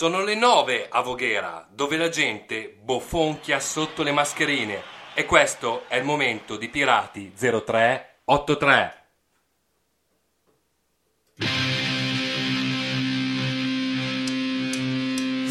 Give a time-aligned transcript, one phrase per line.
[0.00, 4.82] Sono le 9 a Voghera, dove la gente bofonchia sotto le mascherine.
[5.12, 9.04] E questo è il momento di Pirati 0383.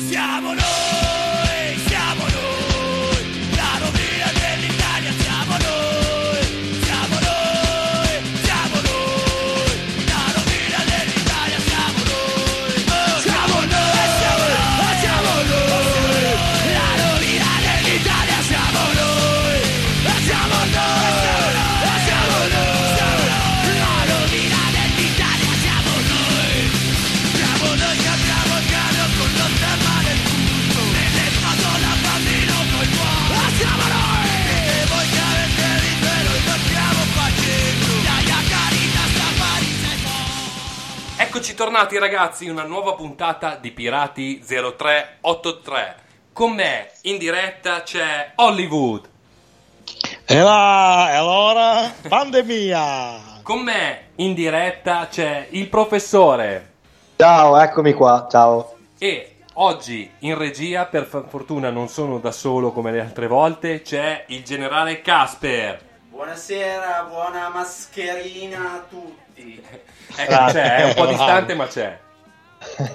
[0.08, 0.89] Siamo noi,
[41.60, 45.96] Bentornati ragazzi in una nuova puntata di Pirati 0383.
[46.32, 49.10] Con me in diretta c'è Hollywood.
[50.26, 53.42] E là, e allora, pandemia!
[53.44, 56.76] Con me in diretta c'è il professore.
[57.18, 58.78] Ciao, eccomi qua, ciao.
[58.98, 64.24] E oggi in regia, per fortuna non sono da solo come le altre volte, c'è
[64.30, 65.88] il generale Casper.
[66.08, 69.62] Buonasera, buona mascherina a tutti.
[70.16, 72.00] Ecco, c'è, è un po' distante ma c'è.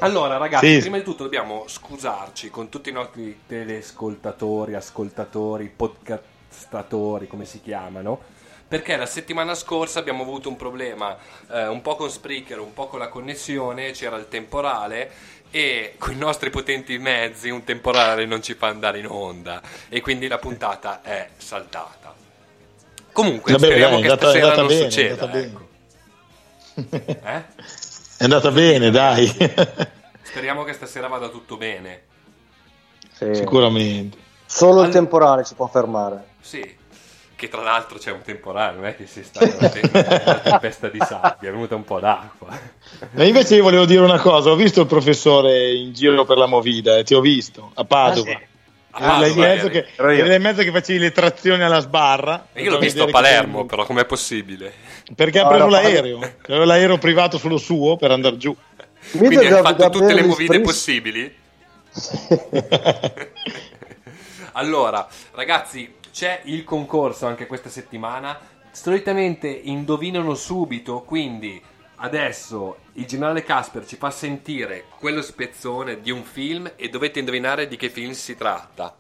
[0.01, 0.79] Allora ragazzi, Sì.
[0.81, 8.21] prima di tutto dobbiamo scusarci con tutti i nostri telescoltatori, ascoltatori, podcastatori, come si chiamano,
[8.69, 11.17] perché la settimana scorsa abbiamo avuto un problema
[11.51, 15.11] eh, un po' con Spreaker, un po' con la connessione, c'era il temporale
[15.51, 20.01] e con i nostri potenti mezzi un temporale non ci fa andare in onda e
[20.03, 22.13] quindi la puntata è saltata.
[23.13, 25.27] Comunque, Vabbè, speriamo dai, che andata- stasera andata non bene, succeda.
[25.27, 25.47] bene.
[25.47, 25.64] ecco.
[27.25, 27.43] Eh?
[28.17, 29.27] È andata bene, dai.
[30.23, 32.03] Speriamo che stasera vada tutto bene.
[33.13, 33.35] Sì.
[33.35, 34.17] Sicuramente.
[34.47, 36.25] Solo il All- temporale ci può fermare.
[36.41, 36.77] Sì,
[37.37, 40.89] che tra l'altro c'è un temporale, non è che si sta una te- una tempesta
[40.89, 42.49] di sabbia, è venuta un po' d'acqua.
[43.13, 46.47] Ma invece io volevo dire una cosa, ho visto il professore in giro per la
[46.47, 48.31] Movida, eh, ti ho visto, a Padova.
[48.33, 48.47] Ah, sì.
[48.97, 52.47] A Eri là in Padova mezzo che, in mezzo che facevi le trazioni alla sbarra.
[52.53, 54.73] E Io l'ho visto a che Palermo, però com'è possibile?
[55.15, 58.57] Perché ha No, preso no, l'aereo, aveva l'aereo privato solo suo per andare giù.
[59.11, 61.35] Quindi hai che fatto tutte le movide possibili?
[64.57, 68.39] Allora, ragazzi, c'è il concorso anche questa settimana.
[68.71, 71.61] Solitamente indovinano subito, quindi
[71.97, 77.67] adesso il generale Casper ci fa sentire quello spezzone di un film e dovete indovinare
[77.69, 78.97] di che film si tratta.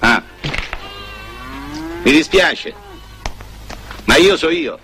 [0.00, 0.22] Ah.
[2.02, 2.74] Mi dispiace,
[4.04, 4.78] ma io so io.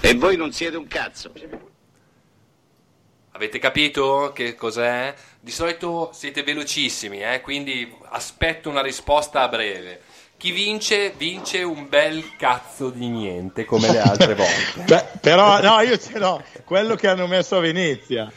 [0.00, 1.32] E voi non siete un cazzo.
[3.32, 5.14] Avete capito che cos'è?
[5.40, 7.40] Di solito siete velocissimi, eh?
[7.40, 10.00] quindi aspetto una risposta a breve.
[10.38, 14.82] Chi vince, vince un bel cazzo di niente, come le altre volte.
[14.86, 18.30] Beh, però no, io ce l'ho, quello che hanno messo a Venezia.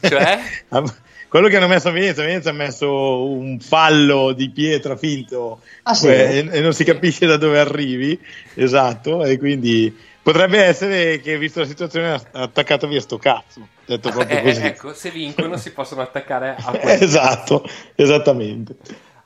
[0.00, 0.40] Cioè?
[1.28, 5.92] Quello che hanno messo a Venezia, Venezia ha messo un fallo di pietra finto Ah,
[5.92, 6.06] sì?
[6.08, 8.18] eh, e, e non si capisce da dove arrivi,
[8.54, 14.08] esatto, e quindi potrebbe essere che visto la situazione ha attaccato via sto cazzo, detto
[14.08, 14.62] proprio Eh, così.
[14.62, 17.04] ecco, se vincono si possono attaccare a questo.
[17.04, 18.76] esatto, esattamente.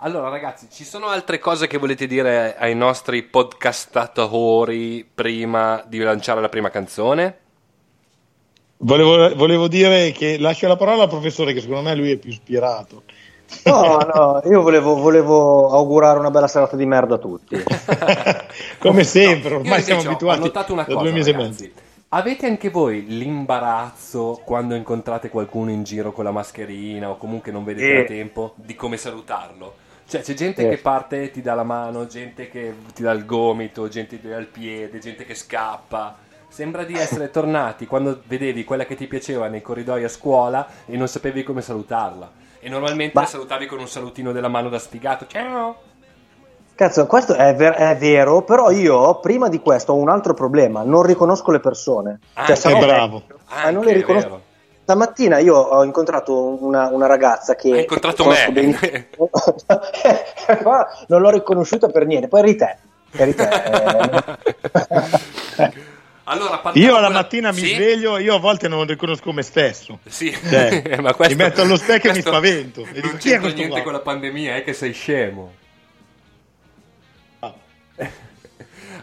[0.04, 6.40] Allora, ragazzi, ci sono altre cose che volete dire ai nostri podcastatori prima di lanciare
[6.40, 7.38] la prima canzone?
[8.78, 12.31] Volevo, volevo dire che lascio la parola al professore che secondo me lui è più
[12.31, 13.04] ispirato.
[13.64, 17.62] No, no, io volevo, volevo augurare una bella serata di merda a tutti.
[18.81, 21.72] Come sempre, No, ormai siamo abituati Ho notato una cosa, e ragazzi.
[22.08, 27.62] Avete anche voi l'imbarazzo quando incontrate qualcuno in giro con la mascherina o comunque non
[27.62, 27.94] vedete Sì.
[27.94, 29.81] da tempo di come salutarlo?
[30.06, 30.69] Cioè, c'è gente Sì.
[30.69, 34.22] che parte e ti dà la mano, gente che ti dà il gomito, gente che
[34.22, 36.16] ti dà il piede, gente che scappa.
[36.49, 40.96] Sembra di essere tornati quando vedevi quella che ti piaceva nei corridoi a scuola e
[40.98, 42.31] non sapevi come salutarla.
[42.60, 45.26] E normalmente Ma- la salutavi con un salutino della mano da sfigato.
[45.26, 45.76] Ciao!
[46.74, 50.82] Cazzo, questo è, ver- è vero, però io prima di questo ho un altro problema,
[50.82, 52.19] non riconosco le persone.
[52.34, 53.22] Ah, Cioè, è sarò bravo.
[53.48, 54.42] ma non le Anche, riconosco.
[54.82, 57.72] Stamattina io ho incontrato una, una ragazza che...
[57.72, 59.08] Hai incontrato me.
[61.08, 62.77] non l'ho riconosciuta per niente, poi eri te.
[63.12, 63.48] Eri te.
[66.24, 67.74] Allora, Io la con la- mattina mi Sì?
[67.74, 69.98] sveglio, io a volte non riconosco me stesso.
[70.06, 72.86] Sì, Cioè, ma questo, mi metto allo specchio e mi spavento.
[72.93, 73.82] E Non c'entra niente qua?
[73.82, 75.53] con la pandemia, è che sei scemo.
[77.41, 77.53] Ah.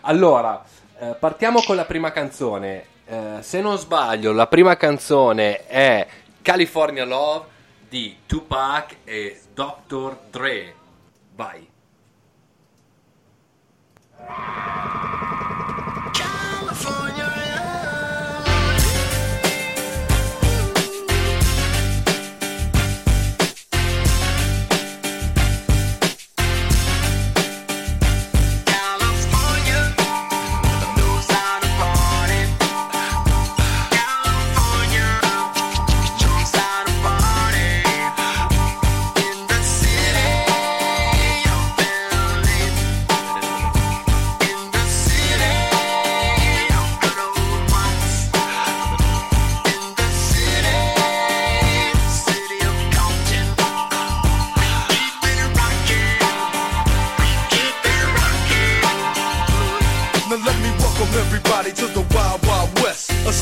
[0.01, 0.63] Allora,
[0.99, 2.85] eh, partiamo con la prima canzone.
[3.11, 6.07] Eh, se non sbaglio, la prima canzone è
[6.43, 7.47] California Love
[7.89, 10.15] di Tupac e Dr.
[10.29, 10.75] Dre.
[11.33, 11.67] Vai.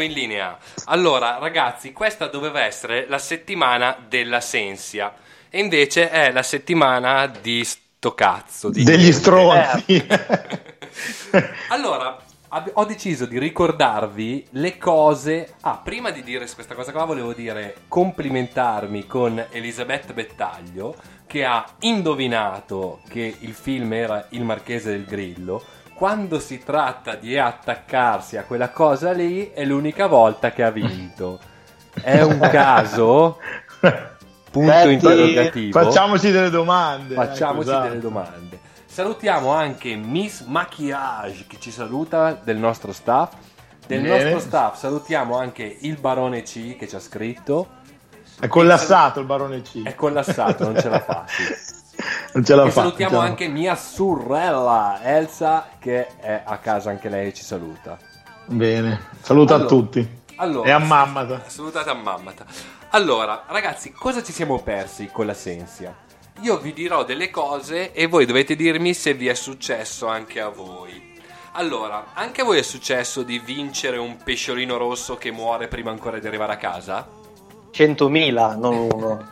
[0.00, 0.58] Nuovo in linea.
[0.86, 5.12] Allora, ragazzi, questa doveva essere la settimana della Sensia.
[5.50, 8.70] E invece è la settimana di sto cazzo.
[8.70, 10.06] Di Degli stronzi.
[11.68, 12.18] Allora,
[12.72, 15.54] ho deciso di ricordarvi le cose.
[15.60, 21.64] Ah, prima di dire questa cosa qua, volevo dire complimentarmi con Elisabetta Bettaglio che ha
[21.80, 25.62] indovinato che il film era Il Marchese del Grillo.
[26.00, 31.38] Quando si tratta di attaccarsi a quella cosa lì, è l'unica volta che ha vinto.
[31.92, 33.36] È un caso?
[34.50, 35.78] Punto Senti, interrogativo.
[35.78, 37.14] Facciamoci delle domande.
[37.14, 37.88] Facciamoci ecco, esatto.
[37.88, 38.60] delle domande.
[38.86, 43.34] Salutiamo anche Miss Maquillage che ci saluta del nostro staff.
[43.86, 44.22] Del Bene.
[44.22, 47.68] nostro staff salutiamo anche il barone C che ci ha scritto.
[48.40, 49.82] È collassato il barone C.
[49.82, 51.24] È collassato, non ce la fa.
[51.28, 51.78] sì.
[52.32, 52.80] Non ce la E fa.
[52.82, 57.32] salutiamo non ce la anche mia sorella Elsa che è a casa anche lei e
[57.34, 57.96] ci saluta.
[57.96, 58.08] fa.
[58.46, 59.00] Bene.
[59.20, 60.18] Saluta Allora, a tutti.
[60.36, 61.42] Allora, E a Mammata.
[61.46, 62.44] Salutate a Mammata.
[62.90, 65.94] Allora, ragazzi, cosa ci siamo persi con la Sensia?
[66.40, 70.48] Io vi dirò delle cose e voi dovete dirmi se vi è successo anche a
[70.48, 71.08] voi.
[71.52, 76.18] Allora, anche a voi è successo di vincere un pesciolino rosso che muore prima ancora
[76.18, 77.06] di arrivare a casa?
[77.72, 79.26] 100.000, non uno.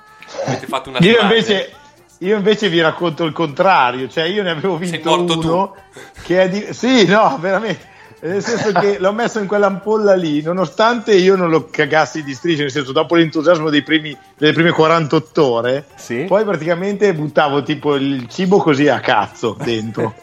[0.47, 1.23] Avete fatto una Io strage?
[1.35, 1.75] invece,
[2.19, 5.75] io invece vi racconto il contrario, cioè io ne avevo vinto uno
[6.23, 6.67] che è di...
[6.71, 7.97] Sì, no, veramente.
[8.21, 12.63] Nel senso che l'ho messo in quell'ampolla lì, nonostante io non lo cagassi di strisce,
[12.63, 16.25] nel senso dopo l'entusiasmo dei primi, delle prime 48 ore, Sì?
[16.27, 20.15] poi praticamente buttavo tipo il cibo così a cazzo dentro.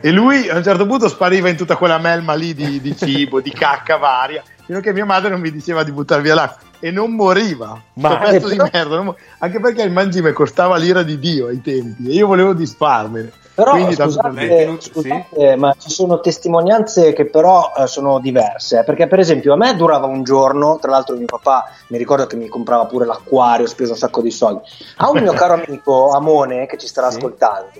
[0.00, 3.40] E lui a un certo punto spariva in tutta quella melma lì di, di cibo,
[3.40, 6.66] di cacca varia, fino a che mia madre non mi diceva di buttare via l'acqua.
[6.78, 8.96] E non moriva, Ma- pezzo di merda.
[8.96, 12.52] non mo- anche perché il mangime costava l'ira di Dio ai tempi e io volevo
[12.52, 13.32] disfarmene.
[13.54, 19.08] Però Quindi scusate, scusate, ma ci sono testimonianze che però eh, sono diverse, eh, perché
[19.08, 22.46] per esempio a me durava un giorno, tra l'altro mio papà mi ricordo che mi
[22.46, 24.60] comprava pure l'acquario, ho speso un sacco di soldi.
[24.98, 27.16] A un mio caro amico Amone che ci starà Sì.
[27.16, 27.70] ascoltando,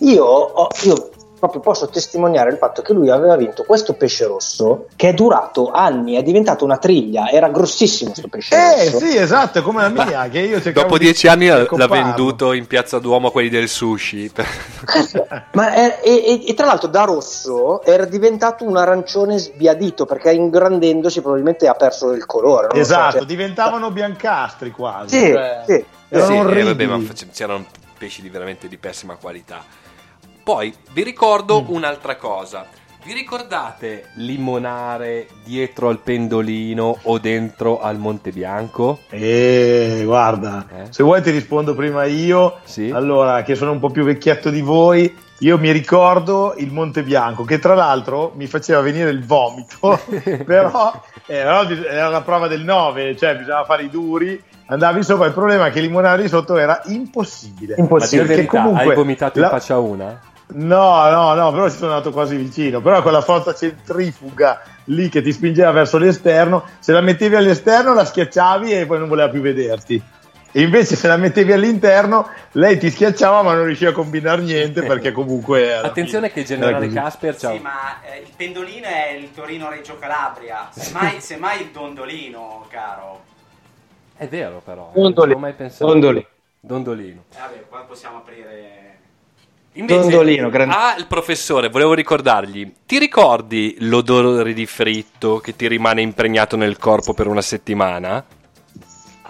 [0.00, 1.08] io, ho- io
[1.38, 5.70] proprio posso testimoniare il fatto che lui aveva vinto questo pesce rosso che è durato
[5.70, 8.98] anni, è diventato una triglia, era grossissimo questo pesce Eh rosso.
[9.06, 12.98] sì, esatto, come la mia, che io Dopo di- dieci anni l'ha venduto in piazza
[12.98, 14.30] Duomo a quelli del sushi.
[15.52, 20.32] Ma è- e, e- e tra l'altro da rosso era diventato un arancione sbiadito perché
[20.32, 22.66] ingrandendosi probabilmente ha perso il colore.
[22.68, 25.18] lo so, Esatto, cioè- diventavano biancastri quasi.
[25.18, 25.84] Sì, Cioè, sì.
[26.10, 26.98] Erano Sì, eh, vabbè, ma
[27.32, 27.66] c'erano
[27.98, 29.62] pesci di veramente di pessima qualità.
[30.48, 31.74] Poi vi ricordo Mm.
[31.74, 32.64] un'altra cosa.
[33.04, 39.00] Vi ricordate limonare dietro al pendolino o dentro al Monte Bianco?
[39.10, 40.84] Eh, guarda, Eh?
[40.88, 42.60] se vuoi ti rispondo prima io.
[42.64, 42.90] Sì.
[42.90, 47.44] Allora, che sono un po' più vecchietto di voi, io mi ricordo il Monte Bianco,
[47.44, 50.00] che tra l'altro mi faceva venire il vomito,
[50.46, 50.90] però
[51.26, 54.42] eh, però era la prova del 9, cioè bisognava fare i duri.
[54.68, 57.74] Andavi sopra, il problema è che limonare di sotto era impossibile.
[57.76, 58.22] Impossibile.
[58.28, 60.20] Perché verità, comunque hai vomitato la- in faccia una?
[60.50, 62.80] No, no, no, però ci sono andato quasi vicino.
[62.80, 68.04] Però quella forza centrifuga lì che ti spingeva verso l'esterno, se la mettevi all'esterno la
[68.04, 70.02] schiacciavi e poi non voleva più vederti.
[70.50, 74.82] E invece se la mettevi all'interno, lei ti schiacciava ma non riusciva a combinare niente
[74.82, 75.74] perché comunque...
[75.76, 76.88] Attenzione fine che era Generale.
[76.88, 80.68] Casper c'ha Sì, ma eh, il pendolino è il Torino Reggio Calabria.
[80.70, 83.24] Semmai, semmai il dondolino, caro.
[84.16, 84.90] È vero però.
[84.94, 85.34] Dondolino.
[85.34, 85.92] Non ho mai pensato.
[85.92, 86.26] Dondolino.
[86.60, 87.24] Dondolino.
[87.30, 88.87] Eh, vabbè, qua possiamo aprire.
[89.78, 95.68] Invece, Dondolino, grande- ah, il professore, volevo ricordargli, ti ricordi l'odore di fritto che ti
[95.68, 98.24] rimane impregnato nel corpo per una settimana?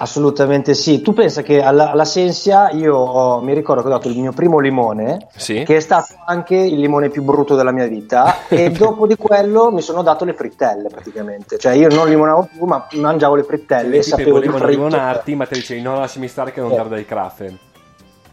[0.00, 1.02] Assolutamente sì.
[1.02, 4.32] Tu pensa che alla, alla Sensia io ho- mi ricordo che ho dato il mio
[4.32, 5.64] primo limone, Sì.
[5.64, 9.72] che è stato anche il limone più brutto della mia vita, e dopo di quello
[9.72, 11.58] mi sono dato le frittelle praticamente.
[11.58, 14.84] Cioè io non limonavo più, ma mangiavo le frittelle e Ti sapevo di volevano fritto.
[14.86, 16.88] limonarti, ma te dicevi no, lasciami stare che non Eh.
[16.88, 17.58] dai Krafen.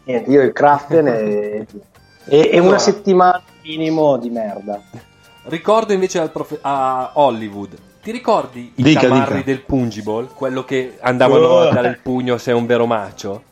[0.04, 1.66] Niente, io il Kraften e,
[2.28, 4.80] e- e una settimana minimo di merda.
[5.44, 7.76] Ricordo invece al profe- a Hollywood.
[8.02, 9.44] Ti ricordi i Dica, tamarri dica.
[9.46, 10.28] del pungible?
[10.34, 11.68] Quello che andavano Oh.
[11.68, 13.42] a dare il pugno se è un vero macio?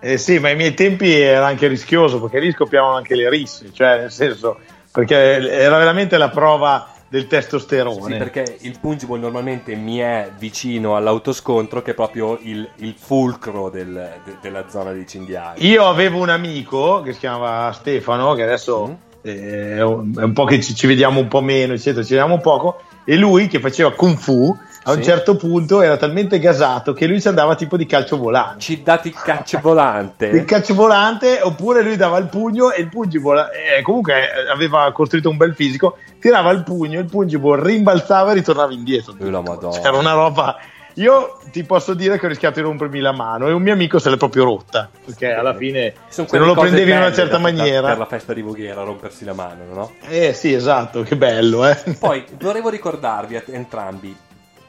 [0.00, 3.70] Eh sì, ma ai miei tempi era anche rischioso perché lì scoppiavano anche le risse,
[3.72, 4.58] cioè nel senso,
[4.90, 8.12] perché era veramente la prova del testosterone.
[8.12, 13.70] Sì, perché il pungible normalmente mi è vicino all'autoscontro, che è proprio il, il fulcro
[13.70, 15.64] del- de- della zona dei cinghiali.
[15.64, 18.92] Io avevo un amico che si chiamava Stefano, che adesso Mm.
[19.22, 22.40] eh, è un po' che ci, ci vediamo un po' meno, eccetera, ci vediamo un
[22.40, 25.02] poco, e lui che faceva Kung Fu, a un Sì.
[25.04, 28.60] certo punto era talmente gasato che lui ci andava tipo di calcio volante.
[28.60, 30.26] Ci dati il caccio volante.
[30.26, 34.90] Il calcio volante, oppure lui dava il pugno e il pungible, eh, comunque eh, aveva
[34.92, 39.14] costruito un bel fisico, tirava il pugno, il pungible rimbalzava e ritornava indietro.
[39.18, 39.78] Eh, la Madonna.
[39.80, 40.56] C'era una roba.
[40.98, 43.98] Io ti posso dire che ho rischiato di rompermi la mano e un mio amico
[43.98, 44.88] se l'è proprio rotta.
[45.04, 48.42] Perché alla fine, se non lo prendevi in una certa maniera, Per la festa di
[48.42, 49.92] Voghera, rompersi la mano, no?
[50.08, 51.76] eh sì, esatto, che bello, eh.
[51.98, 54.16] Poi volevo ricordarvi a entrambi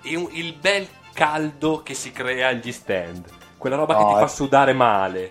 [0.06, 3.24] il, il bel caldo che si crea agli stand.
[3.58, 4.20] Quella roba che No, ti eh.
[4.20, 5.30] fa sudare male.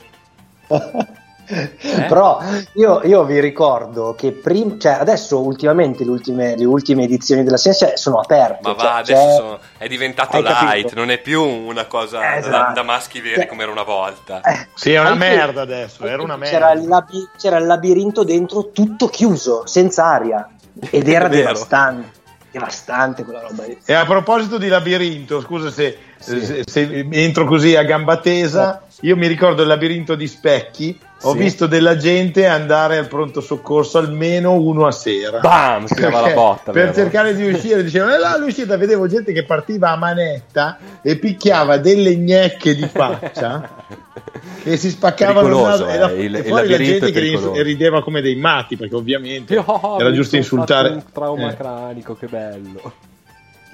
[1.47, 2.07] Eh?
[2.09, 2.41] Però
[2.77, 7.59] io, io vi ricordo che prima, cioè adesso ultimamente le ultime, le ultime edizioni della
[7.59, 8.61] Sensia sono aperte.
[8.63, 10.65] Ma va, cioè, adesso sono- è diventato Hai capito?
[10.73, 12.73] light, non è più una cosa da, Esatto.
[12.73, 14.41] da maschi veri Cioè- come era una volta.
[14.41, 16.81] eh, Sì, è una anche- merda adesso, era una C'era merda.
[16.81, 20.49] il, labi- c'era il labirinto dentro tutto chiuso, senza aria.
[20.89, 22.23] Ed era devastante.
[22.55, 23.77] Devastante quella roba lì.
[23.85, 26.45] E a proposito di labirinto, scusa se, Sì.
[26.45, 31.33] se- se entro così a gamba tesa, io mi ricordo il labirinto di specchi, ho
[31.33, 31.39] Sì.
[31.39, 35.39] visto della gente andare al pronto soccorso almeno uno a sera.
[35.41, 35.87] Bam!
[35.87, 36.73] Si dava la botta.
[36.73, 36.95] per vero?
[36.95, 41.79] cercare di uscire dicevano e là all'uscita vedevo gente che partiva a manetta e picchiava
[41.79, 43.71] delle gnecche di faccia
[44.65, 48.03] e si spaccavano naso e, la- eh, il- e il poi la gente che rideva
[48.03, 52.93] come dei matti perché ovviamente Oh, era giusto insultare Un trauma Eh, cranico, che bello.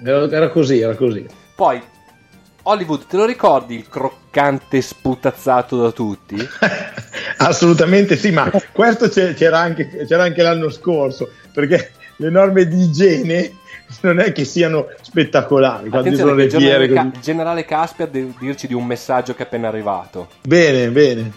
[0.04, 1.26] era, era così era così
[1.56, 1.80] Poi,
[2.62, 6.36] Hollywood, te lo ricordi il croccante sputazzato da tutti?
[7.38, 13.56] Assolutamente sì, ma questo c'era anche, c'era anche l'anno scorso, perché le norme di igiene
[14.02, 15.88] non è che siano spettacolari.
[15.88, 19.42] Quando ci sono Attenzione, il generale, Ca- generale Casper deve dirci di un messaggio che
[19.42, 20.28] è appena arrivato.
[20.42, 21.32] Bene, bene.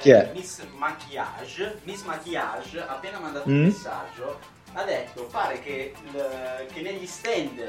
[0.00, 0.30] Chi è?
[0.34, 3.54] Miss Maquillage, Miss Maquillage ha appena mandato Mm?
[3.54, 4.38] un messaggio.
[4.72, 7.60] Ha detto: pare che, il- che negli stand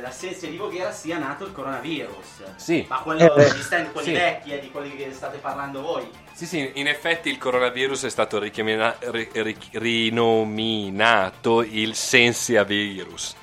[0.00, 2.42] dell'assenza di Voghera sia nato il coronavirus.
[2.56, 2.84] Sì.
[2.88, 4.12] Ma quello, Eh, gli stand quelli sì.
[4.12, 6.06] vecchi, eh, di quelli che state parlando voi.
[6.34, 13.34] Sì, sì, in effetti il coronavirus è stato richiamina- ri- ri- rinominato il Sensia virus.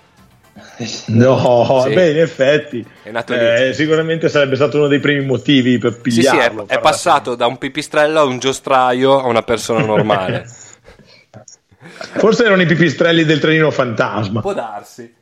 [1.08, 1.94] No, Sì.
[1.94, 6.12] beh, in effetti, È nato eh, sicuramente sarebbe stato uno dei primi motivi per Sì,
[6.12, 6.68] sì, è, pigliarlo.
[6.68, 10.46] è passato da un pipistrello a un giostraio a una persona normale.
[12.18, 14.42] Forse erano i pipistrelli del trenino fantasma.
[14.42, 15.22] Può darsi.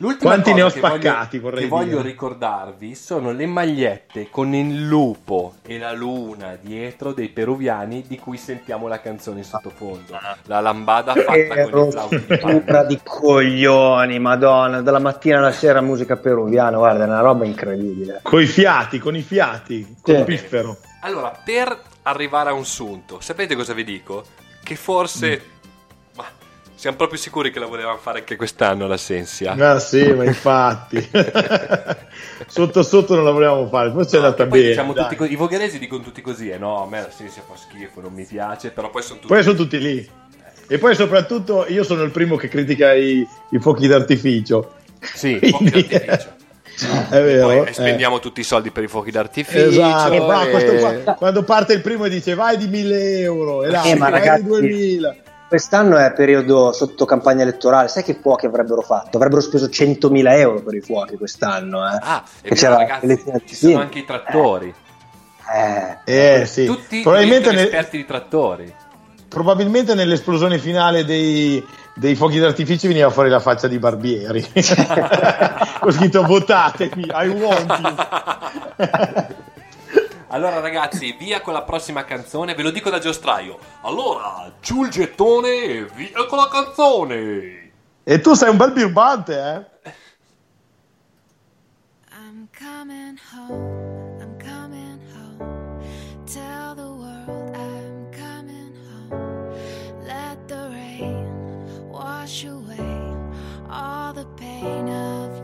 [0.00, 4.30] L'ultima Quanti cosa ne ho che spaccati, voglio, vorrei che voglio ricordarvi sono le magliette
[4.30, 9.44] con il lupo e la luna dietro dei peruviani di cui sentiamo la canzone in
[9.44, 10.18] sottofondo.
[10.44, 12.24] La lambada fatta con Ero i flauti
[12.86, 18.20] di di coglioni, madonna, dalla mattina alla sera musica peruviana, guarda, è una roba incredibile.
[18.22, 19.96] Con i fiati, con i fiati, Sì.
[20.00, 20.78] col piffero.
[21.02, 24.24] Allora, per arrivare a un sunto, sapete cosa vi dico?
[24.64, 25.42] Che forse...
[25.44, 25.58] Mm.
[26.80, 29.52] Siamo proprio sicuri che la volevamo fare anche quest'anno la Sensia.
[29.52, 30.96] Ah sì, ma infatti.
[32.48, 34.68] sotto sotto non la volevamo fare, forse è andata Poi bene.
[34.70, 38.00] diciamo co- I vogheresi dicono tutti così, eh no, a me la Sensia fa schifo,
[38.00, 39.30] non mi piace, però poi sono tutti...
[39.30, 40.10] Poi sono tutti lì.
[40.68, 44.76] E poi soprattutto io sono il primo che critica i, i fuochi d'artificio.
[45.00, 46.38] Sì, fuochi d'artificio.
[47.10, 47.46] È vero.
[47.48, 47.72] Poi eh.
[47.74, 49.68] spendiamo tutti i soldi per i fuochi d'artificio.
[49.68, 53.68] Esatto, e- questo qua- quando parte il primo e dice vai di 1000 euro e
[53.68, 55.16] l'altro Eh, vai ragazzi, di 2000.
[55.50, 59.16] Quest'anno è periodo sotto campagna elettorale, sai che fuochi avrebbero fatto?
[59.16, 61.84] Avrebbero speso 100.000 euro per i fuochi quest'anno.
[61.90, 61.98] Eh.
[62.00, 63.78] Ah, e c'era ragazzi, l'elezione ci sono sì.
[63.80, 64.72] anche i trattori.
[66.04, 68.72] Eh, Eh sì, Tutti probabilmente, ne- esperti di trattori.
[69.28, 71.60] probabilmente nell'esplosione finale dei,
[71.96, 74.46] dei fuochi d'artificio veniva fuori la faccia di Barbieri.
[75.82, 77.80] Ho scritto votatemi, I want
[78.78, 79.26] you.
[80.32, 83.58] Allora ragazzi, via con la prossima canzone, ve lo dico da giostraio.
[83.80, 87.72] Allora, giù il gettone e via con la canzone.
[88.04, 89.92] E tu sei un bel birbante, eh?
[92.12, 95.82] I'm coming home, I'm coming home.
[96.26, 98.76] Tell the world I'm coming
[99.10, 99.52] home.
[100.04, 103.16] Let the rain wash away
[103.68, 105.39] all the pain of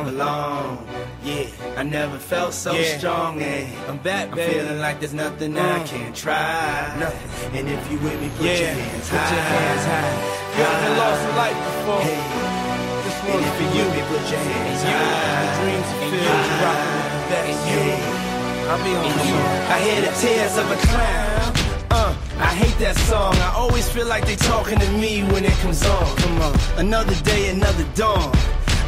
[0.00, 0.86] I belong.
[1.22, 3.42] Yeah, I never felt so strong.
[3.42, 5.86] And I'm back, I'm feeling like there's nothing I mm.
[5.86, 6.96] can't try.
[6.98, 7.58] Nothing.
[7.58, 9.34] And if you with me, put your hands put high.
[9.34, 10.56] your hands high.
[10.56, 12.00] You ever lost a life before?
[12.00, 12.59] Hey.
[13.22, 15.60] And if you me, put your hands high.
[15.60, 17.60] Dreams fulfilled, you rockin' with the best.
[17.68, 18.70] Yeah.
[18.70, 19.36] I'll be on you.
[19.68, 21.52] I hear the tears of a clown.
[21.90, 23.34] Uh, I hate that song.
[23.36, 26.16] I always feel like they talking to me when it comes on.
[26.16, 28.32] Come on, another day, another dawn.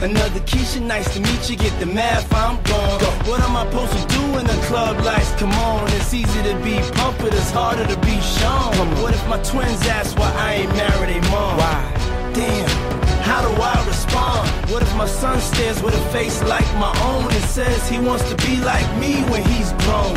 [0.01, 1.57] Another Keisha, nice to meet you.
[1.57, 3.01] Get the math, I'm gone.
[3.29, 5.87] What am I supposed to do when the club lights come on?
[5.93, 8.89] It's easy to be pumped, but it's harder to be shown.
[9.03, 11.57] What if my twins ask why I ain't married a mom?
[11.59, 12.33] Why?
[12.35, 12.92] Damn.
[13.23, 14.49] How do I respond?
[14.71, 18.29] What if my son stares with a face like my own and says he wants
[18.31, 20.15] to be like me when he's grown?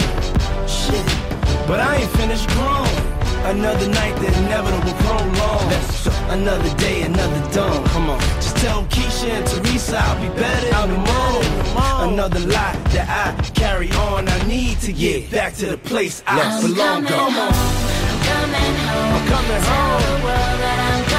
[0.68, 1.06] Shit,
[1.68, 2.88] but I ain't finished grown.
[3.46, 5.72] Another night, the inevitable prolong.
[6.30, 7.86] Another day, another dawn.
[7.90, 12.14] Come on, just tell Keisha and Teresa I'll be better in the morning.
[12.14, 14.28] Another lie that I carry on.
[14.28, 17.06] I need to get back to the place I I'm belong.
[17.06, 17.44] coming Come home.
[17.44, 17.54] on,
[18.10, 19.14] I'm coming home.
[19.16, 21.15] I'm coming Tell the world that I'm coming home.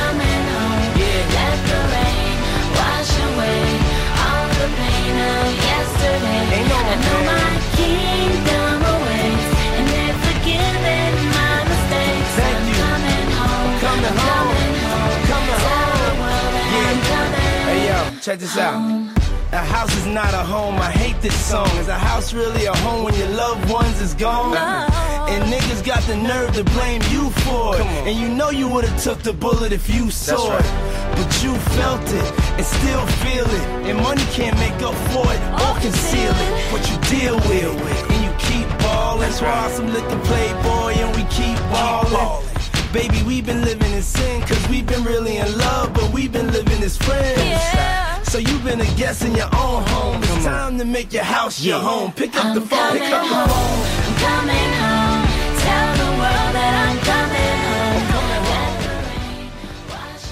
[4.67, 6.43] The pain of yesterday.
[6.57, 7.27] Ain't no I know pain.
[7.31, 9.49] my kingdom awaits,
[9.79, 12.31] and they've forgiven my mistakes.
[12.39, 12.79] Thank I'm you.
[12.83, 13.73] coming home.
[13.87, 14.51] coming I'm home.
[14.51, 15.23] coming home.
[15.31, 15.95] Coming home.
[16.03, 16.93] the world Yeah.
[17.11, 19.16] Coming Hey yo, check this out.
[19.53, 20.75] A house is not a home.
[20.81, 21.69] I hate this song.
[21.79, 24.57] Is a house really a home when your loved ones is gone?
[24.57, 25.27] Uh-huh.
[25.31, 27.87] And niggas got the nerve to blame you for it.
[28.07, 30.67] And you know you would've took the bullet if you saw it.
[31.15, 33.67] But you felt it and still feel it.
[33.89, 36.73] And money can't make up for it or conceal it.
[36.73, 39.21] What you deal with, and you keep ballin'.
[39.21, 42.45] That's why some liquor playboy and we keep ballin'.
[42.93, 46.51] Baby, we've been living in sin, cause we've been really in love, but we've been
[46.51, 47.39] living as friends.
[47.39, 48.06] Yeah.
[48.37, 50.23] So you've been a guest in your own home.
[50.23, 52.13] It's time to make your house your home.
[52.13, 53.49] Pick up the I'm phone, coming pick up the home.
[53.49, 53.81] phone.
[54.05, 55.25] I'm coming home.
[55.65, 58.29] Tell the world that I'm coming home.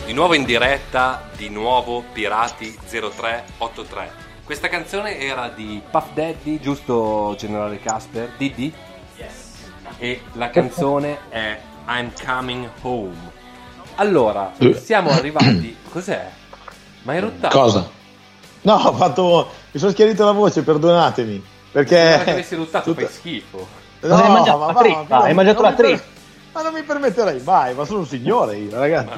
[0.00, 4.12] The Di nuovo in diretta, di nuovo Pirati 0383.
[4.44, 8.32] Questa canzone era di Puff Daddy, giusto Generale Casper?
[8.36, 8.70] Diddy?
[9.96, 13.32] E la canzone è I'm Coming Home.
[13.94, 15.74] Allora, siamo arrivati.
[15.90, 16.42] Cos'è?
[17.04, 17.58] Ma hai rottato?
[17.58, 17.88] Cosa?
[18.62, 19.48] No, ho fatto.
[19.70, 21.42] Mi sono schiarito la voce, perdonatemi.
[21.72, 21.96] Perché.
[21.96, 23.66] Sembra che avessi ruttato, Tutta- fai schifo.
[24.00, 26.04] No, Hai mangiato ma la trippa, ma- hai mangiato non la per- trippa.
[26.52, 29.08] Ma non mi permetterei mai, ma sono un signore io, ragazzi.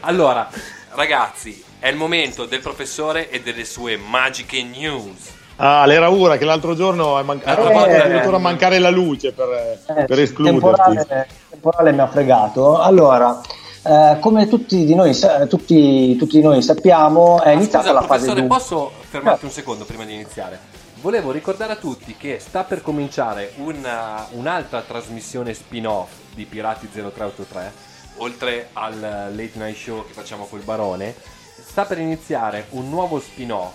[0.00, 0.48] Allora,
[0.94, 5.30] ragazzi, è il momento del professore e delle sue magiche news.
[5.56, 8.40] Ah, l'era ora che l'altro giorno è, man- Eh, eh, addirittura eh.
[8.40, 9.48] mancare la luce per,
[9.96, 10.60] Eh, per escluderti.
[10.60, 12.78] temporale, temporale mi ha fregato.
[12.80, 13.40] Allora,
[13.82, 15.16] eh, come tutti di noi,
[15.48, 18.48] tutti, tutti noi sappiamo, è iniziata Scusa, la fase professore, 2.
[18.48, 20.58] posso fermarti un secondo prima di iniziare?
[21.00, 27.72] Volevo ricordare a tutti che sta per cominciare una- un'altra trasmissione spin-off di Pirati 0383,
[28.18, 31.14] oltre al late night show che facciamo col Barone.
[31.60, 33.74] Sta per iniziare un nuovo spin-off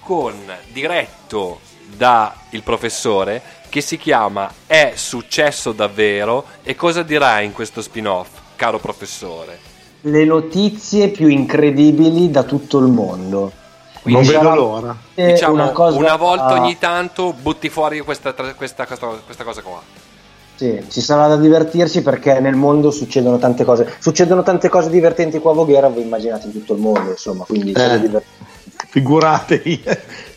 [0.00, 0.34] con
[0.72, 1.60] diretto
[1.96, 8.28] da il professore che si chiama È successo davvero e cosa dirà in questo spin-off,
[8.56, 9.58] caro professore?
[10.02, 13.52] Le notizie più incredibili da tutto il mondo.
[14.04, 14.96] Non Sarà vedo l'ora.
[15.14, 19.80] Diciamo, una una, cosa- volta ogni tanto butti fuori questa, questa, questa, questa cosa qua.
[20.56, 23.96] Sì, ci sarà da divertirsi perché nel mondo succedono tante cose.
[23.98, 27.72] Succedono tante cose divertenti qua a Voghera, voi immaginate in tutto il mondo, insomma, quindi
[27.72, 28.22] Eh.
[28.90, 29.82] Figuratevi.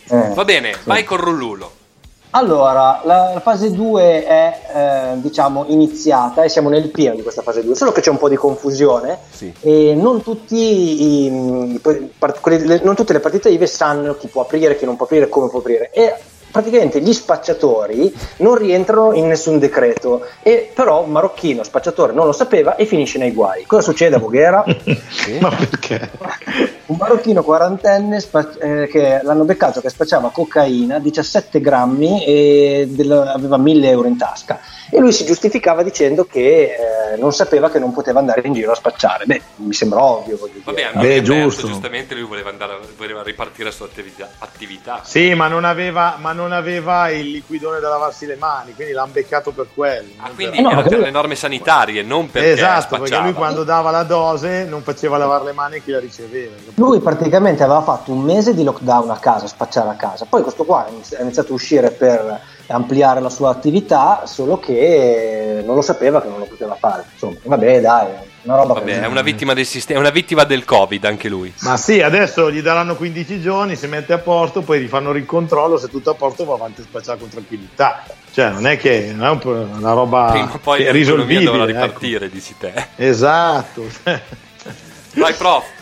[0.09, 0.31] Eh.
[0.33, 1.71] Va bene, vai con Rullulo.
[2.31, 7.41] Allora, la, la fase 2 è eh, diciamo iniziata e siamo nel pieno di questa
[7.41, 9.51] fase 2, solo che c'è un po' di confusione Sì.
[9.61, 11.81] e non, tutti i- i
[12.17, 15.05] part- quelli- le- non tutte le partite IVE sanno chi può aprire, chi non può
[15.05, 16.13] aprire, come può aprire e
[16.51, 22.31] praticamente gli spacciatori non rientrano in nessun decreto e però un marocchino spacciatore non lo
[22.33, 23.63] sapeva e finisce nei guai.
[23.65, 24.63] Cosa succede a Voghera?
[25.39, 26.09] Ma perché?
[26.87, 33.11] un marocchino quarantenne spa- eh, che l'hanno beccato che spacciava cocaina 17 grammi e del-
[33.11, 36.75] aveva 1000 euro in tasca e lui si giustificava dicendo che
[37.13, 40.37] eh, non sapeva che non poteva andare in giro a spacciare beh mi sembra ovvio
[40.37, 41.07] voglio Vabbè, dire.
[41.07, 41.67] Beh, giusto.
[41.67, 44.29] giustamente lui voleva, andare, voleva ripartire la sua attività.
[44.39, 45.01] attività.
[45.03, 49.11] Sì, ma non, aveva, ma non aveva il liquidone da lavarsi le mani, quindi l'hanno
[49.11, 50.09] beccato per quello.
[50.17, 53.23] Ah, quindi no, era perché per lui- le norme sanitarie, non perché Esatto, perché spacciava.
[53.27, 56.55] lui quando dava la dose non faceva lavare le mani a chi la riceveva.
[56.79, 60.25] Lui praticamente aveva fatto un mese di lockdown a casa, spacciare a casa.
[60.29, 65.63] Poi questo qua ha ha iniziato a uscire per ampliare la sua attività, solo che
[65.65, 67.05] non lo sapeva che non lo poteva fare.
[67.11, 70.43] Insomma, vabbè, dai, è una roba Vabbè, è una vittima del sistema, è una vittima
[70.43, 71.51] del Covid anche lui.
[71.61, 75.25] Ma sì, adesso gli daranno 15 giorni, si mette a posto, poi gli fanno il
[75.25, 78.03] controllo, se tutto a posto va avanti a spacciare con tranquillità.
[78.31, 81.45] Cioè, non è che non è una roba Prima o poi che è risolvibile.
[81.45, 81.71] dovrà ecco.
[81.71, 82.71] ripartire, dici te.
[82.97, 83.83] Esatto.
[85.15, 85.76] Vai, prof.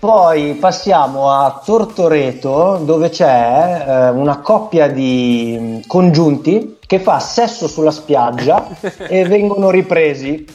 [0.00, 7.68] Poi passiamo a Tortoreto dove c'è eh, una coppia di mm, congiunti che fa sesso
[7.68, 10.46] sulla spiaggia e vengono ripresi.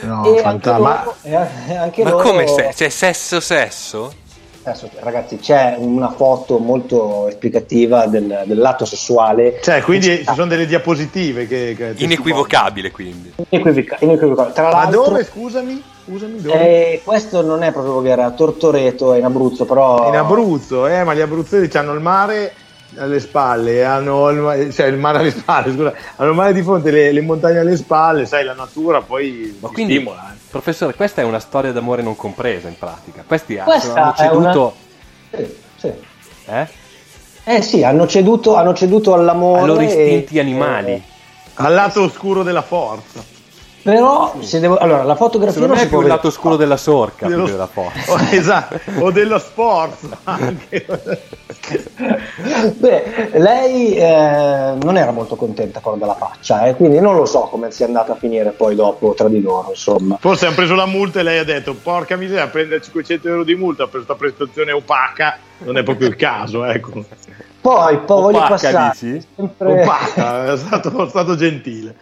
[0.00, 2.70] No, e anche fanta- loro, ma- e a- e anche Ma loro- come se?
[2.74, 4.12] C'è sesso sesso?
[4.62, 9.58] Adesso, ragazzi, c'è una foto molto esplicativa del, del lato sessuale.
[9.62, 11.74] Cioè, quindi ci sono delle diapositive che...
[11.76, 13.32] che Inequivocabile quindi.
[13.48, 14.54] Inequivoca- inequivocabile.
[14.54, 15.82] Tra Ma dove, scusami?
[16.04, 16.92] Scusami, dove?
[16.92, 21.14] eh, questo non è proprio Voghera, Tortoreto è in Abruzzo, però In Abruzzo, eh, ma
[21.14, 22.52] gli abruzzesi hanno il mare
[22.96, 26.90] alle spalle, hanno il, cioè il mare alle spalle, scusa, hanno il mare di fronte,
[26.90, 30.32] le, le montagne alle spalle, sai, la natura poi Ma ti quindi, stimola.
[30.32, 30.36] eh.
[30.50, 33.22] professore, questa è una storia d'amore non compresa in pratica.
[33.26, 34.74] Questi Questa hanno è una- ceduto.
[35.36, 35.92] Sì, sì.
[36.46, 36.68] Eh?
[37.44, 39.60] Eh sì, hanno ceduto, hanno ceduto all'amore.
[39.60, 40.92] Ai loro istinti e- animali.
[40.92, 41.02] eh,
[41.54, 43.22] Al lato oscuro della forza.
[43.82, 47.46] Però, se devo, allora, la fotografia non è più il lato oscuro della sorca Dello-
[47.46, 48.12] della forza.
[48.12, 50.86] Oh, esatto, o dello sport anche.
[52.76, 57.40] Beh, lei eh, non era molto contenta con la faccia, eh, quindi non lo so
[57.50, 60.16] come sia andata a finire poi dopo tra di loro, insomma.
[60.20, 63.54] Forse hanno preso la multa e lei ha detto porca miseria, prendere 500 euro di
[63.54, 67.04] multa per questa prestazione opaca non è proprio il caso, ecco.
[67.60, 68.92] Poi, poi voglio passare.
[68.92, 69.22] dici?
[69.36, 71.94] sempre- Opaca, è stato, è stato gentile.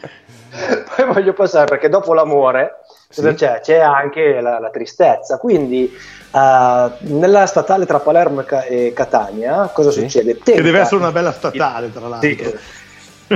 [0.97, 2.77] Poi voglio passare perché dopo l'amore
[3.15, 3.35] cosa Sì.
[3.37, 3.61] c'è?
[3.63, 5.39] C'è anche la, la tristezza.
[5.39, 10.01] Quindi, eh, nella statale tra Palermo e, Ca- Catania, cosa Sì.
[10.01, 10.35] succede?
[10.37, 12.29] Che Tenta- deve essere una bella statale, tra l'altro.
[12.29, 12.57] Sì.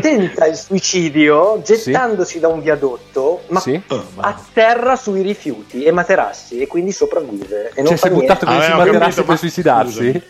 [0.00, 3.78] tenta il suicidio gettandosi da un viadotto, ma Sì.
[4.20, 7.72] a terra sui rifiuti e materassi e quindi sopravvive.
[7.74, 10.22] E non Cioè, si è buttato con Ah, i materassi per ma- suicidarsi?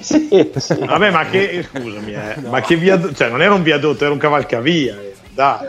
[0.00, 0.78] Sì, sì.
[0.86, 4.18] Vabbè, ma che scusami, eh, ma che viadotto, cioè non era un viadotto, era un
[4.18, 4.94] cavalcavia.
[4.94, 5.66] eh, Dai.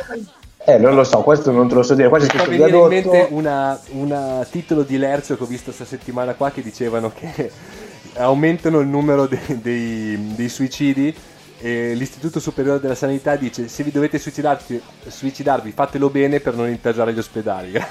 [0.66, 2.08] Eh, non lo so, questo non te lo so dire.
[2.10, 3.12] Qua c'è Mi scritto venire in viadotto.
[3.12, 7.52] mente una, una titolo di Lercio che ho visto questa settimana qua che dicevano che
[8.16, 11.14] aumentano il numero de- dei, dei suicidi
[11.60, 16.68] e l'Istituto Superiore della Sanità dice se vi dovete suicidarvi, suicidarvi fatelo bene per non
[16.70, 17.72] intasare gli ospedali.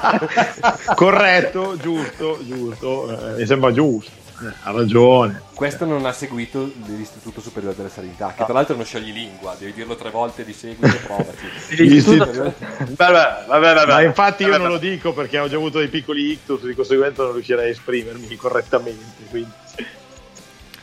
[0.94, 4.20] Corretto, giusto, giusto, eh, mi sembra giusto.
[4.42, 5.42] Eh, ha ragione.
[5.54, 9.72] Questo non ha seguito l'Istituto Superiore della Sanità, che tra l'altro non sciogli lingua, devi
[9.72, 11.46] dirlo tre volte di seguito e provaci.
[11.82, 12.54] L'Istituto-
[12.96, 13.86] Vabbè, vabbè, vabbè.
[13.92, 16.74] Ma infatti io Vabbè, non lo dico perché ho già avuto dei piccoli ictus, di
[16.74, 19.22] conseguenza non riuscirei a esprimermi correttamente.
[19.30, 19.50] Quindi.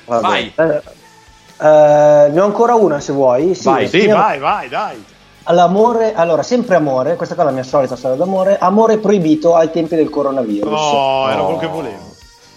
[0.06, 0.52] Vai.
[0.56, 0.82] Eh,
[1.62, 3.54] Eh, ne ho ancora una se vuoi.
[3.54, 5.04] Sì, vai, sì, finiamo- vai, vai, dai.
[5.44, 9.70] All'amore, allora, sempre amore, questa qua è la mia solita storia d'amore, amore proibito ai
[9.72, 10.70] tempi del coronavirus.
[10.70, 12.09] No, era quello che volevo.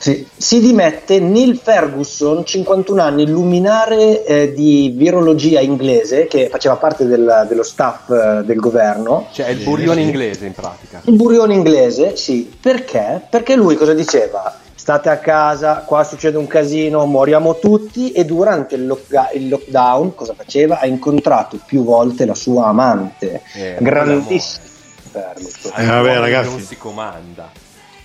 [0.03, 0.27] Sì.
[0.37, 7.47] Si dimette Neil Ferguson, 51 anni, luminare eh, di virologia inglese, che faceva parte del-
[7.49, 9.29] dello staff eh, del governo.
[9.31, 11.03] Cioè, il burione inglese in pratica.
[11.05, 12.53] Il burione inglese, sì.
[12.61, 13.21] Perché?
[13.31, 14.53] Perché lui cosa diceva?
[14.75, 20.17] State a casa, qua succede un casino, moriamo tutti e durante il, lockga- il lockdown
[20.17, 20.81] cosa faceva?
[20.81, 24.65] Ha incontrato più volte la sua amante, Eh, grandissima.
[25.13, 25.73] Ferguson.
[25.77, 26.49] Eh, vabbè, ragazzi.
[26.51, 27.51] Non si comanda.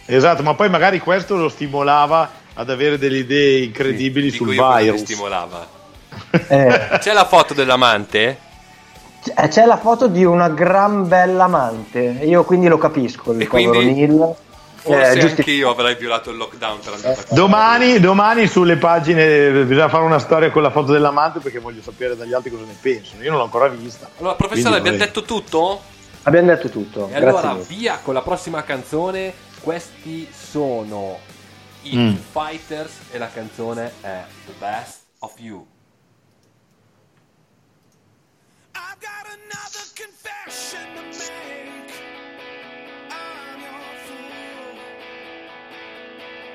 [0.09, 5.01] Esatto, ma poi magari questo lo stimolava ad avere delle idee incredibili Dico sul virus.
[5.01, 5.67] stimolava.
[6.47, 8.39] Eh, C'è la foto dell'amante?
[9.23, 13.47] c- c'è la foto di una gran bella amante, io quindi lo capisco, il E
[13.47, 13.93] quindi?
[13.93, 14.33] Neil.
[14.79, 17.33] Forse Eh, giusti- anche io avrei violato il lockdown per andare a.
[17.35, 22.15] Domani, domani sulle pagine bisogna fare una storia con la foto dell'amante perché voglio sapere
[22.15, 23.21] dagli altri cosa ne pensano.
[23.21, 24.07] Io non l'ho ancora vista.
[24.19, 25.81] Allora, professore, Quindi, abbiamo detto tutto?
[26.23, 27.09] Abbiamo detto tutto.
[27.11, 29.33] E allora via con la prossima canzone.
[29.67, 31.19] Questi sono
[31.81, 32.15] i Mm.
[32.15, 35.67] Fighters e la canzone è The Best of You.
[38.73, 41.91] I've got another confession to make.
[43.09, 44.79] I'm your fool.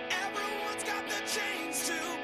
[0.08, 2.21] Everyone's got the chains to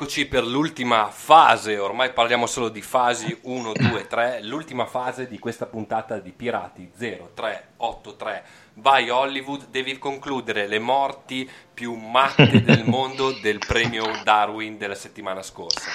[0.00, 5.38] Eccoci per l'ultima fase, ormai parliamo solo di fasi 1, 2, 3, l'ultima fase di
[5.38, 8.42] questa puntata di Pirati 0383.
[8.76, 15.42] Vai Hollywood, devi concludere le morti più matte del mondo del premio Darwin della settimana
[15.42, 15.90] scorsa.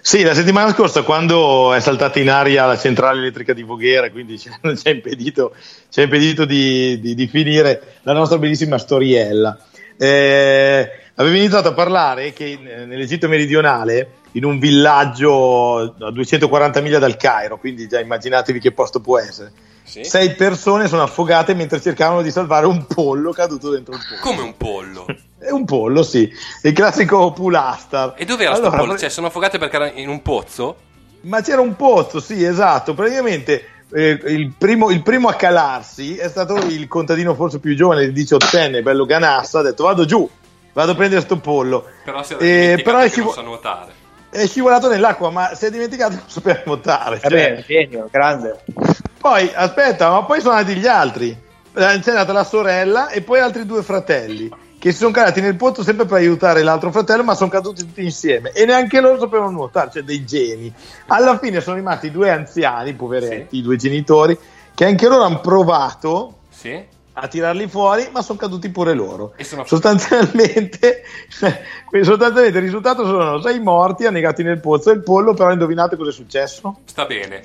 [0.00, 4.38] Sì, la settimana scorsa quando è saltata in aria la centrale elettrica di Voghera, quindi
[4.38, 5.54] ci ha, impedito,
[5.90, 9.58] ci impedito di, di- di finire la nostra bellissima storiella.
[9.98, 16.98] Eh, avevi iniziato a parlare che eh, nell'Egitto meridionale, in un villaggio a 240 miglia
[16.98, 19.52] dal Cairo, quindi già immaginatevi che posto può essere,
[19.82, 20.04] Sì?
[20.04, 24.20] sei persone sono affogate mentre cercavano di salvare un pollo caduto dentro il pollo.
[24.22, 25.06] Come un pollo.
[25.42, 26.32] È un pollo, sì,
[26.62, 28.14] il classico pulastar.
[28.16, 28.96] E dov'era Allora, pollo?
[28.96, 30.76] Cioè, sono affogate perché era in un pozzo?
[31.22, 32.94] Ma c'era un pozzo, sì, esatto.
[32.94, 38.04] Praticamente eh, il, primo, il primo a calarsi è stato il contadino forse più giovane,
[38.04, 40.28] il diciottenne, bello ganassa, ha detto vado giù,
[40.72, 41.86] vado a prendere sto pollo.
[42.04, 43.92] Però si era Eh, dimenticato però è che scivo- non sa nuotare.
[44.30, 47.20] È scivolato nell'acqua, ma si è dimenticato di non sapere nuotare.
[47.20, 47.30] cioè.
[47.30, 48.60] Vabbè, genio, grande.
[49.18, 51.28] Poi, aspetta, ma poi sono andati gli altri.
[51.30, 55.54] Eh, C'è andata la sorella e poi altri due fratelli che si sono calati nel
[55.54, 59.50] pozzo sempre per aiutare l'altro fratello, ma sono caduti tutti insieme e neanche loro sapevano
[59.50, 60.72] nuotare, cioè dei geni.
[61.06, 64.36] Alla fine sono rimasti due anziani, poveretti, i due genitori,
[64.74, 66.84] che anche loro hanno provato Sì?
[67.14, 69.34] A tirarli fuori, ma sono caduti pure loro.
[69.36, 71.02] E sono Sostanzialmente,
[71.86, 75.96] quindi sostanzialmente il risultato sono sei morti annegati nel pozzo e il pollo, però indovinate
[75.96, 76.78] cosa è successo?
[76.86, 77.42] Sta bene.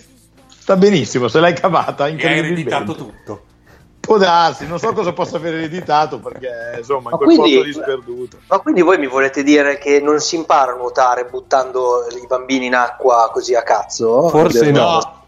[0.47, 2.61] Sta benissimo, se l'hai cavata E hai incredibilmente.
[2.74, 3.41] ereditato tutto.
[3.99, 7.74] Può darsi, non so cosa possa aver ereditato perché insomma in quel quindi- posto lì
[7.74, 8.38] sperduto.
[8.47, 12.68] Ma quindi voi mi volete dire che non si impara a nuotare buttando i bambini
[12.68, 14.30] in acqua così a cazzo?
[14.30, 15.24] Forse no.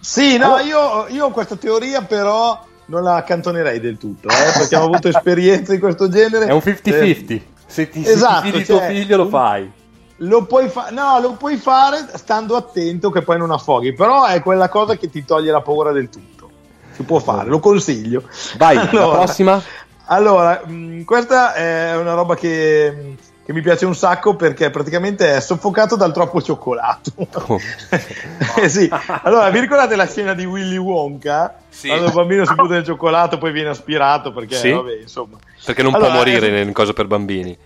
[0.00, 4.76] Sì, no, io, io ho questa teoria, però non la accantonerei del tutto, eh, perché
[4.76, 6.46] ho avuto esperienze di questo genere.
[6.46, 6.82] È un Eh, 50-50.
[6.86, 9.70] Se ti, se ti Esatto, tuo cioè, figlio lo fai.
[10.18, 14.40] Lo puoi, fa- no, lo puoi fare stando attento che poi non affoghi, però è
[14.42, 16.50] quella cosa che ti toglie la paura del tutto.
[16.92, 18.22] Si può fare, lo consiglio.
[18.56, 19.60] Vai, la prossima?
[20.06, 25.40] Allora, mh, questa è una roba che, che mi piace un sacco perché praticamente è
[25.40, 27.12] soffocato dal troppo cioccolato.
[27.46, 27.60] Oh.
[28.56, 28.90] Eh sì.
[29.22, 31.58] Allora, vi ricordate la scena di Willy Wonka?
[31.68, 31.88] Sì.
[31.88, 34.70] Quando il bambino si butta nel cioccolato poi viene aspirato perché, Sì.
[34.70, 35.36] vabbè, insomma.
[35.64, 37.56] Perché non Allora, può morire eh, nel coso per bambini.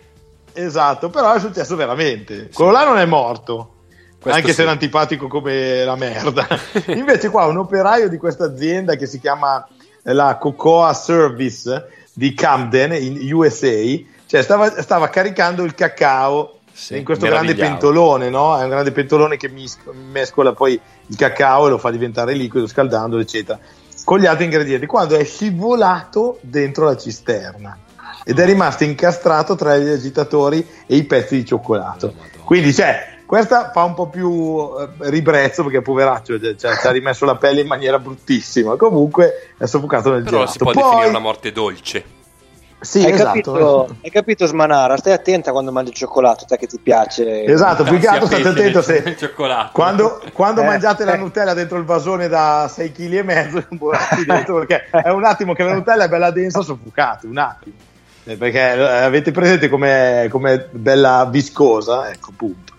[0.52, 2.50] Esatto, però è successo veramente.
[2.52, 3.74] Quello là non è morto.
[4.20, 4.54] Questo anche sì.
[4.56, 6.46] se era antipatico come la merda.
[6.88, 9.64] Invece qua un operaio di questa azienda che si chiama
[10.02, 13.96] la Cocoa Service di Camden in USA,
[14.28, 16.58] cioè stava, stava caricando il cacao
[16.90, 18.58] in questo grande pentolone, no?
[18.58, 19.78] È un grande pentolone che mis-
[20.12, 23.58] mescola poi il cacao e lo fa diventare liquido scaldandolo, eccetera,
[24.04, 24.84] con gli altri ingredienti.
[24.84, 27.78] Quando è scivolato dentro la cisterna
[28.22, 32.12] ed è rimasto incastrato tra gli agitatori e i pezzi di cioccolato.
[32.44, 36.90] Quindi, cioè, questa fa un po' più eh, ribrezzo perché poveraccio cioè, cioè, ci ha
[36.90, 38.76] rimesso la pelle in maniera bruttissima.
[38.76, 40.52] Comunque è soffocato nel Però gelato.
[40.52, 42.16] si può Poi- definire una morte dolce.
[42.80, 43.26] Sì, hai, esatto.
[43.26, 44.96] capito, hai capito, Smanara?
[44.96, 47.44] Stai attenta quando mangi il cioccolato, te che ti piace.
[47.44, 49.70] Esatto, più che altro state attento se Il cioccolato.
[49.72, 51.16] quando, quando Eh, mangiate la eh.
[51.16, 53.66] Nutella dentro il vasone da 6 kg e mezzo,
[54.54, 57.74] perché è un attimo che la Nutella è bella densa, soffocate, un attimo.
[58.24, 62.74] Eh, Perché eh, avete presente com'è, com'è bella viscosa, ecco appunto.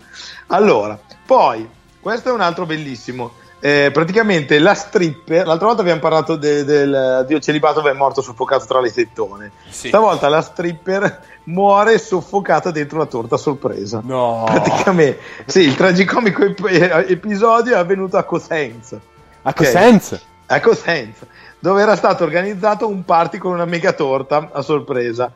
[0.46, 1.68] Allora, poi,
[2.00, 3.32] questo è un altro bellissimo.
[3.62, 8.22] Eh, praticamente la stripper, l'altra volta abbiamo parlato de- del dio celibato che è morto
[8.22, 9.52] soffocato tra le tettone.
[9.68, 9.88] Sì.
[9.88, 14.00] Stavolta la stripper muore soffocata dentro la torta sorpresa.
[14.02, 14.44] No.
[14.46, 18.98] Praticamente, sì, il tragicomico ep- eh, episodio è avvenuto a Cosenza.
[19.42, 19.52] A.
[19.52, 20.18] Cosenza?
[20.46, 21.26] A Cosenza,
[21.58, 25.30] dove era stato organizzato un party con una mega torta a sorpresa.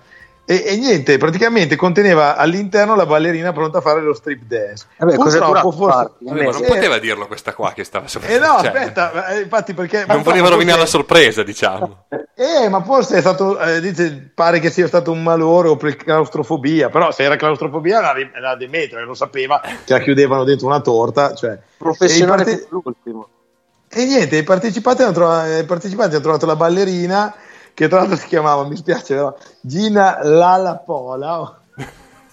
[0.47, 4.87] E, e niente, praticamente conteneva all'interno la ballerina pronta a fare lo strip dance.
[4.99, 6.11] Vabbè, cos'è Purtroppo forse...
[6.19, 8.29] Vabbè, ma non Eh, poteva dirlo questa qua che stava sopra.
[8.29, 10.05] Eh no, cioè, aspetta, eh, infatti perché...
[10.07, 11.43] Non voleva rovinare la sorpresa.
[11.43, 12.07] diciamo.
[12.35, 15.97] Eh, ma forse è stato, eh, dice, pare che sia stato un malore o per
[15.97, 20.67] claustrofobia, però se era claustrofobia era, era demetro, e lo sapeva che la chiudevano dentro
[20.67, 21.59] una torta, cioè...
[21.77, 23.29] Professionale E per l'ultimo.
[23.89, 27.33] E niente, i partecipanti, hanno trovato, i partecipanti hanno trovato la ballerina,
[27.75, 31.61] che tra l'altro si chiamava, mi spiace però, Gina Lalapola.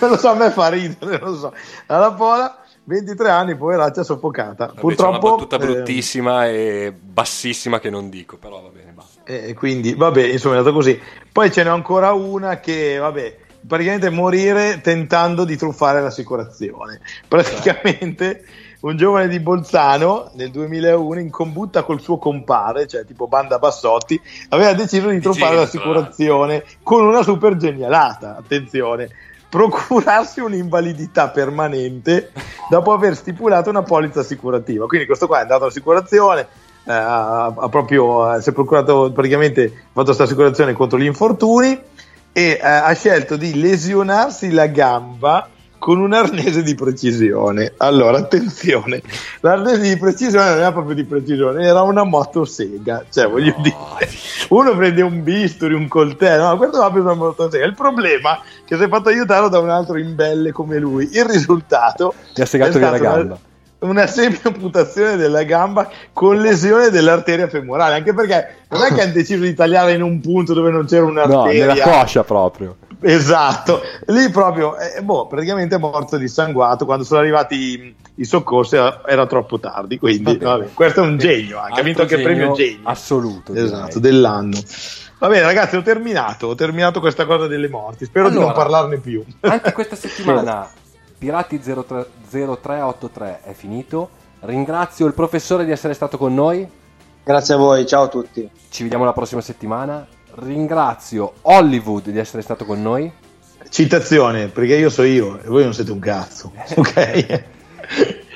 [0.00, 1.52] non lo so, a me fa ridere, non lo so.
[1.86, 4.66] Lalapola, 23 anni, poveraccia, soffocata.
[4.66, 5.26] Vabbè, Purtroppo...
[5.26, 9.22] una battuta eh, bruttissima e bassissima che non dico, però va bene, basta.
[9.24, 11.00] E quindi, vabbè, insomma, è andato così.
[11.32, 17.00] Poi ce n'è ancora una che, vabbè, praticamente morire tentando di truffare l'assicurazione.
[17.26, 18.44] Praticamente
[18.84, 24.20] un giovane di Bolzano nel 2001 in combutta col suo compare, cioè tipo Banda Bassotti,
[24.50, 29.08] aveva deciso di truffare l'assicurazione con una super genialata, attenzione,
[29.48, 32.30] procurarsi un'invalidità permanente
[32.68, 34.86] dopo aver stipulato una polizza assicurativa.
[34.86, 36.40] Quindi questo qua è andato all'assicurazione,
[36.84, 41.06] eh, ha, ha proprio, eh, si è procurato praticamente, ha fatto questa assicurazione contro gli
[41.06, 41.80] infortuni
[42.34, 45.48] e eh, ha scelto di lesionarsi la gamba
[45.84, 47.74] con un arnese di precisione.
[47.76, 49.02] Allora, attenzione,
[49.40, 53.04] l'arnese di precisione non era proprio di precisione, era una motosega.
[53.10, 53.76] Cioè, voglio dire,
[54.48, 57.66] uno prende un bisturi, un coltello, no, questo va preso una motosega.
[57.66, 61.06] Il problema è che si è fatto aiutare da un altro imbelle come lui.
[61.12, 63.38] Il risultato Mi ha segato è via la stata una- gamba.
[63.80, 67.96] una semi-amputazione della gamba con lesione dell'arteria femorale.
[67.96, 71.02] Anche perché non è che hanno deciso di tagliare in un punto dove non c'era
[71.02, 71.66] No, un'arteria.
[71.66, 72.76] nella coscia proprio.
[73.06, 76.86] Esatto, lì proprio, eh, boh, praticamente è morto dissanguato.
[76.86, 79.98] Quando sono arrivati i, i soccorsi era, era troppo tardi.
[79.98, 81.58] Quindi, vabbè, questo è un genio.
[81.58, 81.80] Anche.
[81.80, 83.52] Ha vinto anche il premio genio Assoluto.
[83.52, 83.66] direi.
[83.66, 84.58] esatto, dell'anno.
[85.18, 86.46] Va bene, ragazzi, ho terminato.
[86.46, 88.06] Ho terminato questa cosa delle morti.
[88.06, 89.22] Spero di non Allora, parlarne più.
[89.40, 90.66] Anche questa settimana
[91.18, 94.10] Pirati 03 0383 è finito.
[94.40, 96.68] Ringrazio il professore di essere stato con noi.
[97.22, 98.48] Grazie a voi, ciao a tutti.
[98.68, 100.06] Ci vediamo la prossima settimana.
[100.36, 103.12] Ringrazio Hollywood di essere stato con noi.
[103.68, 106.52] Citazione, perché io so io e voi non siete un cazzo.
[106.76, 107.44] Ok?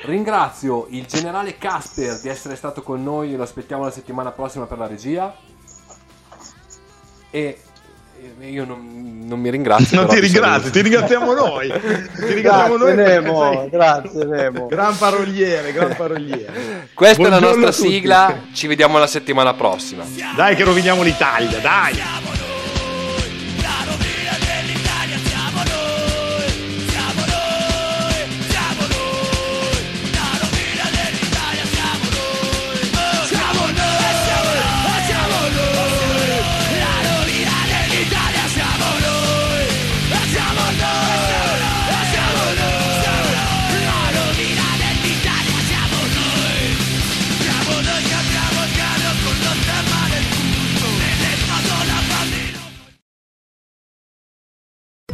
[0.05, 3.35] Ringrazio il generale Casper di essere stato con noi.
[3.35, 5.35] Lo aspettiamo la settimana prossima per la regia.
[7.29, 7.59] E
[8.41, 9.97] io non, non mi ringrazio.
[9.97, 11.67] Non però ti ringrazio, ti ringraziamo noi.
[11.71, 12.95] Ti ringraziamo Grazie, noi.
[12.95, 14.67] Nemo, sei grazie, Nemo.
[14.67, 16.89] Gran paroliere, gran paroliere.
[16.93, 18.41] Questa è la Buongiorno nostra sigla.
[18.53, 20.03] Ci vediamo la settimana prossima.
[20.35, 22.38] Dai che roviniamo l'Italia, dai.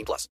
[0.00, 0.28] 18 plus.